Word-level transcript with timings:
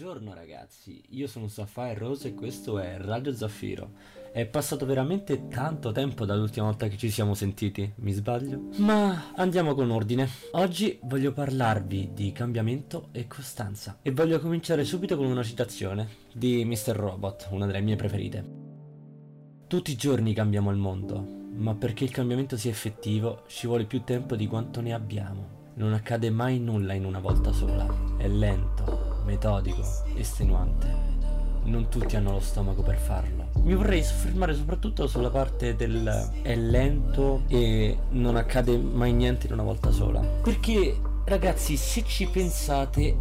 Buongiorno 0.00 0.32
ragazzi, 0.32 1.02
io 1.08 1.26
sono 1.26 1.48
Sapphire 1.48 1.98
Rose 1.98 2.28
e 2.28 2.34
questo 2.34 2.78
è 2.78 2.98
Radio 2.98 3.34
Zaffiro. 3.34 3.94
È 4.32 4.46
passato 4.46 4.86
veramente 4.86 5.48
tanto 5.48 5.90
tempo 5.90 6.24
dall'ultima 6.24 6.66
volta 6.66 6.86
che 6.86 6.96
ci 6.96 7.10
siamo 7.10 7.34
sentiti, 7.34 7.94
mi 7.96 8.12
sbaglio? 8.12 8.68
Ma 8.76 9.32
andiamo 9.34 9.74
con 9.74 9.90
ordine. 9.90 10.28
Oggi 10.52 11.00
voglio 11.02 11.32
parlarvi 11.32 12.10
di 12.14 12.30
cambiamento 12.30 13.08
e 13.10 13.26
costanza. 13.26 13.98
E 14.00 14.12
voglio 14.12 14.38
cominciare 14.38 14.84
subito 14.84 15.16
con 15.16 15.26
una 15.26 15.42
citazione 15.42 16.08
di 16.32 16.64
Mr. 16.64 16.94
Robot, 16.94 17.48
una 17.50 17.66
delle 17.66 17.80
mie 17.80 17.96
preferite. 17.96 18.46
Tutti 19.66 19.90
i 19.90 19.96
giorni 19.96 20.32
cambiamo 20.32 20.70
il 20.70 20.76
mondo, 20.76 21.20
ma 21.56 21.74
perché 21.74 22.04
il 22.04 22.12
cambiamento 22.12 22.56
sia 22.56 22.70
effettivo 22.70 23.42
ci 23.48 23.66
vuole 23.66 23.84
più 23.84 24.04
tempo 24.04 24.36
di 24.36 24.46
quanto 24.46 24.80
ne 24.80 24.94
abbiamo. 24.94 25.72
Non 25.74 25.92
accade 25.92 26.30
mai 26.30 26.60
nulla 26.60 26.92
in 26.92 27.04
una 27.04 27.18
volta 27.18 27.50
sola, 27.50 28.16
è 28.16 28.28
lento 28.28 28.77
metodico, 29.28 29.82
estenuante. 30.16 31.06
Non 31.64 31.88
tutti 31.90 32.16
hanno 32.16 32.32
lo 32.32 32.40
stomaco 32.40 32.82
per 32.82 32.96
farlo. 32.96 33.48
Mi 33.62 33.74
vorrei 33.74 34.02
soffermare 34.02 34.54
soprattutto 34.54 35.06
sulla 35.06 35.28
parte 35.28 35.76
del 35.76 36.30
è 36.40 36.56
lento 36.56 37.42
e 37.48 37.98
non 38.10 38.36
accade 38.36 38.78
mai 38.78 39.12
niente 39.12 39.46
in 39.46 39.52
una 39.52 39.64
volta 39.64 39.90
sola. 39.90 40.20
Perché 40.20 40.98
ragazzi, 41.26 41.76
se 41.76 42.02
ci 42.04 42.26
pensate 42.26 43.14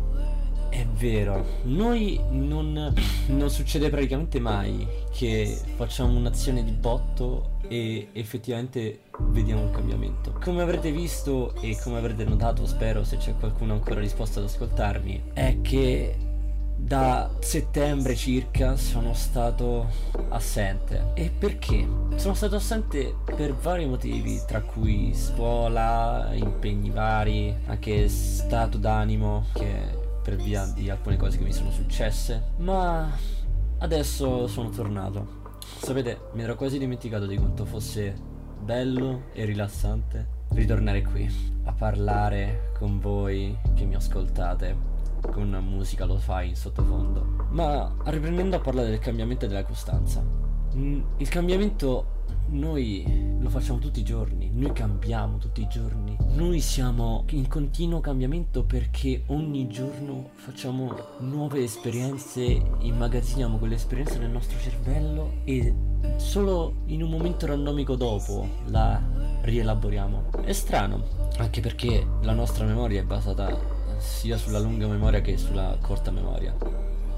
è 0.70 0.86
vero, 0.86 1.46
noi 1.64 2.20
non, 2.30 2.94
non, 3.28 3.50
succede 3.50 3.90
praticamente 3.90 4.40
mai 4.40 4.88
che 5.12 5.60
facciamo 5.76 6.18
un'azione 6.18 6.64
di 6.64 6.72
botto 6.72 7.56
e 7.68 8.10
effettivamente 8.14 9.02
vediamo 9.20 9.62
un 9.62 9.72
cambiamento. 9.72 10.38
Come 10.44 10.62
avrete 10.62 10.92
visto 10.92 11.54
e 11.62 11.78
come 11.84 11.98
avrete 11.98 12.24
notato, 12.26 12.66
spero 12.66 13.04
se 13.04 13.18
c'è 13.18 13.36
qualcuno 13.38 13.74
ancora 13.74 14.00
disposto 14.00 14.40
ad 14.40 14.46
ascoltarmi, 14.46 15.32
è 15.34 15.58
che 15.62 16.16
da 16.78 17.30
settembre 17.40 18.16
circa 18.16 18.76
sono 18.76 19.14
stato 19.14 19.88
assente. 20.30 21.12
E 21.16 21.32
perché? 21.36 21.86
Sono 22.16 22.36
stato 22.36 22.56
assente 22.56 23.16
per 23.26 23.54
vari 23.54 23.86
motivi, 23.86 24.40
tra 24.46 24.62
cui 24.62 25.14
scuola, 25.14 26.30
impegni 26.34 26.92
vari, 26.92 27.54
anche 27.66 28.08
stato 28.08 28.78
d'animo, 28.78 29.48
che 29.54 30.06
per 30.28 30.36
via 30.36 30.66
di 30.66 30.90
alcune 30.90 31.16
cose 31.16 31.38
che 31.38 31.46
mi 31.46 31.54
sono 31.54 31.72
successe. 31.72 32.52
Ma 32.58 33.10
adesso 33.78 34.46
sono 34.48 34.68
tornato. 34.68 35.56
Sapete, 35.80 36.20
mi 36.34 36.42
ero 36.42 36.56
quasi 36.56 36.78
dimenticato 36.78 37.26
di 37.26 37.38
quanto 37.38 37.64
fosse 37.64 38.14
bello 38.60 39.28
e 39.32 39.46
rilassante 39.46 40.36
ritornare 40.50 41.02
qui 41.04 41.30
a 41.64 41.72
parlare 41.72 42.74
con 42.78 43.00
voi 43.00 43.56
che 43.74 43.86
mi 43.86 43.96
ascoltate 43.96 44.96
con 45.32 45.50
musica 45.62 46.04
lo 46.04 46.18
fai 46.18 46.50
in 46.50 46.56
sottofondo. 46.58 47.48
Ma 47.52 47.90
riprendendo 48.04 48.58
a 48.58 48.60
parlare 48.60 48.90
del 48.90 49.00
cambiamento 49.00 49.46
e 49.46 49.48
della 49.48 49.64
costanza. 49.64 50.22
Mm, 50.76 51.02
il 51.18 51.30
cambiamento 51.30 52.16
noi 52.50 53.36
lo 53.40 53.50
facciamo 53.50 53.80
tutti 53.80 54.00
i 54.00 54.04
giorni, 54.04 54.50
noi 54.54 54.72
cambiamo 54.74 55.38
tutti 55.38 55.62
i 55.62 55.68
giorni, 55.68 56.16
noi 56.34 56.60
siamo 56.60 57.26
in 57.32 57.48
continuo 57.48 58.00
cambiamento 58.00 58.64
perché 58.64 59.24
ogni 59.28 59.68
giorno 59.68 60.30
facciamo 60.36 60.96
nuove 61.20 61.64
esperienze, 61.64 62.42
immagazziniamo 62.80 63.58
quelle 63.58 63.76
esperienze 63.76 64.18
nel 64.18 64.30
nostro 64.30 64.58
cervello 64.60 65.34
e 65.44 65.74
solo 66.18 66.74
in 66.86 67.04
un 67.04 67.10
momento 67.10 67.46
randomico 67.46 67.96
dopo 67.96 68.48
la 68.68 69.02
rielaboriamo. 69.42 70.32
È 70.44 70.54
strano, 70.54 71.04
anche 71.38 71.62
perché 71.62 72.06
la 72.22 72.34
nostra 72.34 72.66
memoria 72.66 73.02
è 73.02 73.06
basata 73.06 73.76
sia 73.98 74.38
sulla 74.38 74.60
lunga 74.60 74.88
memoria 74.88 75.22
che 75.22 75.38
sulla 75.38 75.78
corta 75.82 76.12
memoria. 76.12 76.56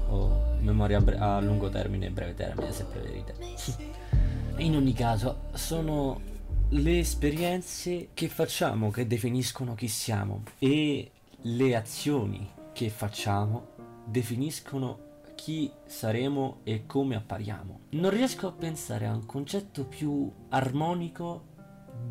O 0.08 0.56
memoria 0.60 1.02
a, 1.18 1.36
a 1.36 1.40
lungo 1.40 1.68
termine 1.68 2.06
e 2.06 2.10
breve 2.10 2.34
termine 2.34 2.72
se 2.72 2.84
preferite 2.84 3.34
in 4.60 4.76
ogni 4.76 4.92
caso 4.92 5.48
sono 5.54 6.20
le 6.68 6.98
esperienze 6.98 8.10
che 8.12 8.28
facciamo 8.28 8.90
che 8.90 9.06
definiscono 9.06 9.74
chi 9.74 9.88
siamo 9.88 10.42
e 10.58 11.10
le 11.42 11.76
azioni 11.76 12.48
che 12.72 12.90
facciamo 12.90 13.68
definiscono 14.04 15.08
chi 15.34 15.70
saremo 15.86 16.58
e 16.64 16.84
come 16.84 17.16
appariamo. 17.16 17.80
Non 17.90 18.10
riesco 18.10 18.48
a 18.48 18.52
pensare 18.52 19.06
a 19.06 19.14
un 19.14 19.24
concetto 19.24 19.86
più 19.86 20.30
armonico 20.50 21.46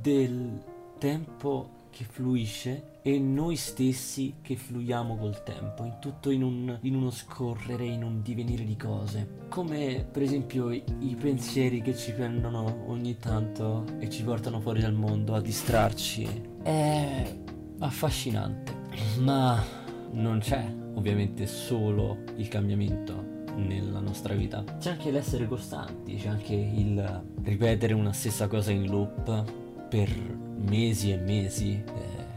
del 0.01 0.63
tempo 0.97 1.77
che 1.89 2.03
fluisce 2.03 2.97
e 3.01 3.17
noi 3.19 3.55
stessi 3.55 4.35
che 4.41 4.55
fluiamo 4.55 5.17
col 5.17 5.43
tempo, 5.43 5.83
in 5.83 5.97
tutto 5.99 6.29
in, 6.29 6.43
un, 6.43 6.77
in 6.81 6.95
uno 6.95 7.09
scorrere, 7.11 7.85
in 7.85 8.03
un 8.03 8.21
divenire 8.21 8.63
di 8.63 8.75
cose. 8.75 9.45
Come 9.49 10.05
per 10.09 10.21
esempio 10.21 10.71
i, 10.71 10.83
i 10.99 11.15
pensieri 11.15 11.81
che 11.81 11.95
ci 11.95 12.13
prendono 12.13 12.85
ogni 12.87 13.17
tanto 13.17 13.85
e 13.99 14.09
ci 14.09 14.23
portano 14.23 14.59
fuori 14.59 14.81
dal 14.81 14.93
mondo 14.93 15.33
a 15.33 15.41
distrarci. 15.41 16.41
È 16.61 17.37
affascinante, 17.79 18.73
ma 19.19 19.63
non 20.11 20.39
c'è 20.39 20.75
ovviamente 20.93 21.47
solo 21.47 22.17
il 22.35 22.47
cambiamento 22.47 23.37
nella 23.55 23.99
nostra 23.99 24.33
vita. 24.33 24.63
C'è 24.79 24.91
anche 24.91 25.11
l'essere 25.11 25.47
costanti, 25.47 26.15
c'è 26.15 26.27
anche 26.27 26.53
il 26.53 27.23
ripetere 27.43 27.93
una 27.93 28.13
stessa 28.13 28.47
cosa 28.47 28.71
in 28.71 28.87
loop 28.87 29.67
per 29.89 30.09
mesi 30.55 31.11
e 31.11 31.17
mesi 31.17 31.83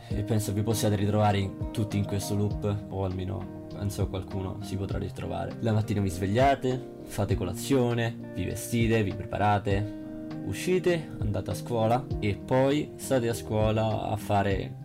eh, 0.09 0.19
e 0.19 0.23
penso 0.23 0.53
vi 0.53 0.63
possiate 0.63 0.97
ritrovare 0.97 1.71
tutti 1.71 1.99
in 1.99 2.07
questo 2.07 2.35
loop 2.35 2.85
o 2.89 3.05
almeno 3.05 3.61
penso 3.83 4.09
qualcuno 4.09 4.59
si 4.63 4.77
potrà 4.77 4.99
ritrovare. 4.99 5.57
La 5.61 5.73
mattina 5.73 6.01
vi 6.01 6.09
svegliate, 6.09 7.01
fate 7.05 7.35
colazione, 7.35 8.33
vi 8.35 8.45
vestite, 8.45 9.03
vi 9.03 9.13
preparate, 9.13 10.01
uscite, 10.45 11.11
andate 11.19 11.51
a 11.51 11.55
scuola 11.55 12.05
e 12.21 12.37
poi 12.37 12.93
state 12.97 13.29
a 13.29 13.35
scuola 13.35 14.03
a 14.05 14.17
fare 14.17 14.81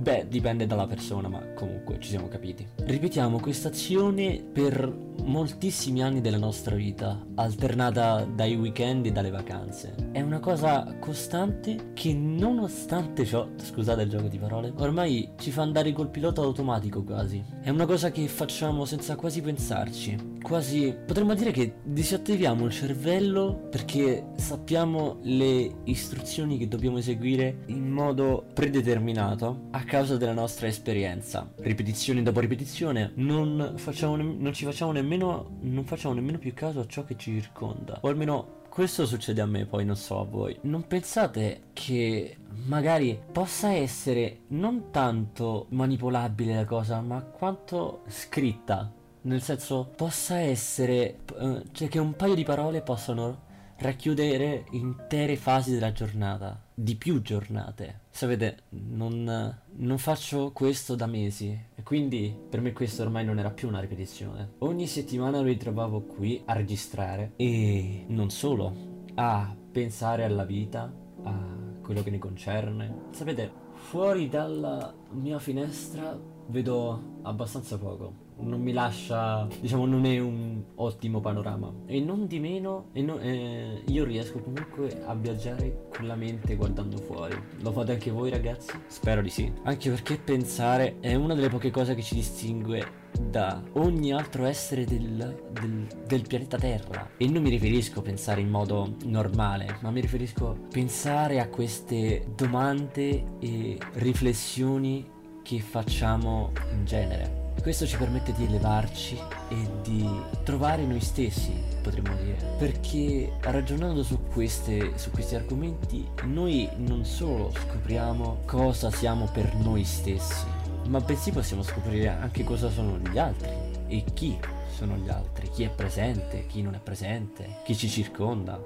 Beh, 0.00 0.28
dipende 0.30 0.66
dalla 0.66 0.86
persona, 0.86 1.28
ma 1.28 1.40
comunque 1.52 1.98
ci 2.00 2.08
siamo 2.08 2.26
capiti. 2.26 2.66
Ripetiamo 2.84 3.38
questa 3.38 3.68
azione 3.68 4.42
per 4.50 4.90
moltissimi 5.24 6.02
anni 6.02 6.22
della 6.22 6.38
nostra 6.38 6.74
vita, 6.74 7.22
alternata 7.34 8.24
dai 8.24 8.56
weekend 8.56 9.04
e 9.04 9.12
dalle 9.12 9.28
vacanze. 9.28 9.94
È 10.10 10.22
una 10.22 10.38
cosa 10.38 10.96
costante 10.98 11.90
che 11.92 12.14
nonostante 12.14 13.26
ciò, 13.26 13.46
scusate 13.56 14.00
il 14.00 14.08
gioco 14.08 14.28
di 14.28 14.38
parole, 14.38 14.72
ormai 14.78 15.32
ci 15.36 15.50
fa 15.50 15.60
andare 15.60 15.92
col 15.92 16.08
pilota 16.08 16.40
automatico 16.40 17.02
quasi. 17.02 17.44
È 17.60 17.68
una 17.68 17.84
cosa 17.84 18.10
che 18.10 18.26
facciamo 18.26 18.86
senza 18.86 19.16
quasi 19.16 19.42
pensarci. 19.42 20.38
Quasi 20.40 20.96
potremmo 21.06 21.34
dire 21.34 21.50
che 21.50 21.74
disattiviamo 21.82 22.64
il 22.64 22.72
cervello 22.72 23.68
perché 23.70 24.28
sappiamo 24.36 25.18
le 25.24 25.70
istruzioni 25.84 26.56
che 26.56 26.66
dobbiamo 26.66 26.96
eseguire 26.96 27.64
in 27.66 27.90
modo 27.90 28.46
predeterminato 28.54 29.68
a 29.72 29.84
causa 29.90 30.16
della 30.16 30.32
nostra 30.32 30.68
esperienza. 30.68 31.50
Ripetizione 31.56 32.22
dopo 32.22 32.38
ripetizione, 32.38 33.10
non, 33.16 33.72
facciamo 33.74 34.14
ne- 34.14 34.22
non 34.22 34.52
ci 34.52 34.64
facciamo 34.64 34.92
nemmeno, 34.92 35.58
non 35.62 35.84
facciamo 35.84 36.14
nemmeno 36.14 36.38
più 36.38 36.54
caso 36.54 36.78
a 36.78 36.86
ciò 36.86 37.04
che 37.04 37.16
ci 37.16 37.32
circonda. 37.40 37.98
O 38.00 38.08
almeno 38.08 38.58
questo 38.68 39.04
succede 39.04 39.40
a 39.40 39.46
me, 39.46 39.66
poi 39.66 39.84
non 39.84 39.96
so 39.96 40.20
a 40.20 40.24
voi. 40.24 40.56
Non 40.62 40.86
pensate 40.86 41.64
che 41.72 42.36
magari 42.66 43.20
possa 43.32 43.72
essere 43.72 44.42
non 44.48 44.92
tanto 44.92 45.66
manipolabile 45.70 46.54
la 46.54 46.64
cosa, 46.64 47.00
ma 47.00 47.20
quanto 47.22 48.02
scritta? 48.06 48.92
Nel 49.22 49.42
senso, 49.42 49.92
possa 49.96 50.38
essere, 50.38 51.18
uh, 51.36 51.62
cioè 51.72 51.88
che 51.88 51.98
un 51.98 52.14
paio 52.14 52.34
di 52.34 52.44
parole 52.44 52.80
possano 52.80 53.48
racchiudere 53.80 54.66
intere 54.72 55.36
fasi 55.36 55.72
della 55.72 55.92
giornata, 55.92 56.62
di 56.74 56.96
più 56.96 57.22
giornate. 57.22 58.00
Sapete, 58.10 58.64
non, 58.70 59.58
non, 59.76 59.98
faccio 59.98 60.52
questo 60.52 60.94
da 60.94 61.06
mesi 61.06 61.58
e 61.74 61.82
quindi 61.82 62.34
per 62.48 62.60
me 62.60 62.72
questo 62.72 63.02
ormai 63.02 63.24
non 63.24 63.38
era 63.38 63.50
più 63.50 63.68
una 63.68 63.80
ripetizione. 63.80 64.52
Ogni 64.58 64.86
settimana 64.86 65.40
mi 65.40 65.48
ritrovavo 65.48 66.02
qui 66.02 66.42
a 66.44 66.52
registrare 66.52 67.32
e 67.36 68.04
non 68.08 68.30
solo, 68.30 69.04
a 69.14 69.56
pensare 69.72 70.24
alla 70.24 70.44
vita, 70.44 70.92
a 71.22 71.58
quello 71.82 72.02
che 72.02 72.10
ne 72.10 72.18
concerne. 72.18 72.94
Sapete, 73.12 73.50
fuori 73.72 74.28
dalla 74.28 74.92
mia 75.12 75.38
finestra 75.38 76.18
vedo 76.50 77.18
abbastanza 77.22 77.78
poco 77.78 78.28
non 78.42 78.60
mi 78.60 78.72
lascia, 78.72 79.46
diciamo, 79.60 79.86
non 79.86 80.04
è 80.04 80.18
un 80.18 80.62
ottimo 80.76 81.20
panorama. 81.20 81.72
E 81.86 82.00
non 82.00 82.26
di 82.26 82.38
meno, 82.38 82.86
e 82.92 83.02
no, 83.02 83.18
eh, 83.18 83.82
io 83.86 84.04
riesco 84.04 84.38
comunque 84.38 85.02
a 85.04 85.14
viaggiare 85.14 85.88
con 85.94 86.06
la 86.06 86.14
mente 86.14 86.56
guardando 86.56 86.96
fuori. 86.98 87.36
Lo 87.60 87.72
fate 87.72 87.92
anche 87.92 88.10
voi, 88.10 88.30
ragazzi? 88.30 88.72
Spero 88.86 89.22
di 89.22 89.30
sì. 89.30 89.52
Anche 89.64 89.90
perché 89.90 90.16
pensare 90.16 90.96
è 91.00 91.14
una 91.14 91.34
delle 91.34 91.48
poche 91.48 91.70
cose 91.70 91.94
che 91.94 92.02
ci 92.02 92.14
distingue 92.14 92.98
da 93.20 93.62
ogni 93.72 94.12
altro 94.12 94.44
essere 94.44 94.84
del, 94.84 95.50
del, 95.50 95.86
del, 96.06 96.26
pianeta 96.26 96.56
Terra. 96.56 97.10
E 97.16 97.28
non 97.28 97.42
mi 97.42 97.50
riferisco 97.50 98.00
a 98.00 98.02
pensare 98.02 98.40
in 98.40 98.48
modo 98.48 98.96
normale, 99.04 99.78
ma 99.82 99.90
mi 99.90 100.00
riferisco 100.00 100.48
a 100.48 100.56
pensare 100.70 101.40
a 101.40 101.48
queste 101.48 102.24
domande 102.34 103.38
e 103.40 103.78
riflessioni 103.94 105.18
che 105.42 105.60
facciamo 105.60 106.52
in 106.72 106.84
genere 106.84 107.40
Questo 107.62 107.86
ci 107.86 107.98
permette 107.98 108.32
di 108.32 108.44
elevarci 108.44 109.18
e 109.50 109.68
di 109.82 110.08
trovare 110.44 110.84
noi 110.84 111.00
stessi, 111.00 111.52
potremmo 111.82 112.14
dire. 112.16 112.54
Perché 112.56 113.32
ragionando 113.40 114.02
su, 114.02 114.18
queste, 114.32 114.96
su 114.96 115.10
questi 115.10 115.34
argomenti, 115.34 116.08
noi 116.24 116.66
non 116.76 117.04
solo 117.04 117.52
scopriamo 117.52 118.42
cosa 118.46 118.90
siamo 118.90 119.28
per 119.30 119.54
noi 119.56 119.84
stessi, 119.84 120.46
ma 120.88 121.00
bensì 121.00 121.32
possiamo 121.32 121.62
scoprire 121.62 122.08
anche 122.08 122.44
cosa 122.44 122.70
sono 122.70 122.96
gli 122.96 123.18
altri 123.18 123.50
e 123.88 124.04
chi 124.14 124.38
sono 124.74 124.96
gli 124.96 125.10
altri, 125.10 125.50
chi 125.50 125.64
è 125.64 125.68
presente, 125.68 126.46
chi 126.46 126.62
non 126.62 126.74
è 126.74 126.80
presente, 126.80 127.58
chi 127.64 127.76
ci 127.76 127.90
circonda, 127.90 128.58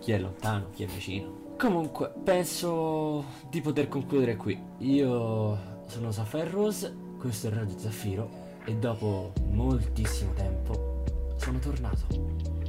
chi 0.00 0.10
è 0.10 0.18
lontano, 0.18 0.70
chi 0.74 0.82
è 0.82 0.86
vicino. 0.86 1.48
Comunque, 1.56 2.10
penso 2.24 3.22
di 3.48 3.60
poter 3.60 3.86
concludere 3.86 4.34
qui. 4.34 4.58
Io 4.78 5.78
sono 5.90 6.12
Sapphire 6.12 6.48
Rose, 6.48 6.94
questo 7.18 7.48
è 7.48 7.50
Radio 7.50 7.76
Zaffiro 7.76 8.30
e 8.64 8.76
dopo 8.76 9.32
moltissimo 9.50 10.32
tempo 10.34 11.02
sono 11.36 11.58
tornato. 11.58 12.59